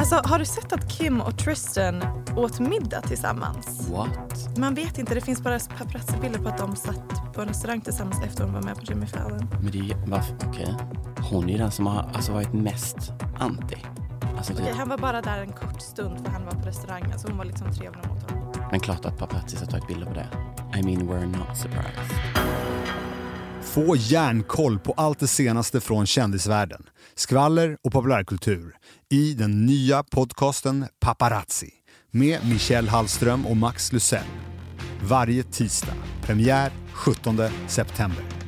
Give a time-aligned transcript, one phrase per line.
[0.00, 2.02] Alltså, har du sett att Kim och Tristan
[2.36, 3.88] åt middag tillsammans?
[3.90, 4.58] What?
[4.58, 8.24] Man vet inte, det finns bara paparazzi-bilder på att de satt på en restaurang tillsammans
[8.24, 9.48] efter hon var med på Jimmy Fallon.
[9.62, 10.36] Men det är ju, varför?
[10.48, 10.74] Okej.
[11.30, 13.76] Hon är ju den som har alltså, varit mest anti.
[14.36, 14.76] Alltså, Okej, typ.
[14.76, 17.44] han var bara där en kort stund för han var på restaurangen så hon var
[17.44, 18.52] liksom trevlig mot honom.
[18.70, 20.28] Men klart att paparazzi har tagit bilder på det.
[20.78, 22.39] I mean, we're not surprised.
[23.74, 26.82] Få järnkoll på allt det senaste från kändisvärlden,
[27.14, 28.74] skvaller och populärkultur
[29.10, 31.70] i den nya podcasten Paparazzi
[32.10, 34.26] med Michelle Hallström och Max Lusell.
[35.02, 37.38] Varje tisdag, premiär 17
[37.68, 38.39] september.